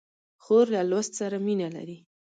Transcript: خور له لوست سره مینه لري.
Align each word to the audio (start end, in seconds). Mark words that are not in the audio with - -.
خور 0.43 0.65
له 0.75 0.81
لوست 0.91 1.11
سره 1.19 1.37
مینه 1.45 1.67
لري. 1.75 1.97